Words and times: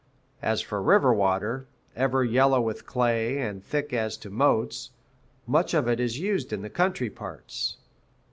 As 0.41 0.61
for 0.63 0.81
river 0.81 1.13
water, 1.13 1.67
ever 1.95 2.23
yellow 2.23 2.59
with 2.59 2.87
clay, 2.87 3.37
and 3.37 3.63
thick 3.63 3.93
as 3.93 4.17
to 4.17 4.31
motes, 4.31 4.89
much 5.45 5.75
of 5.75 5.87
it 5.87 5.99
is 5.99 6.17
used 6.19 6.51
in 6.51 6.63
the 6.63 6.71
country 6.71 7.11
parts. 7.11 7.77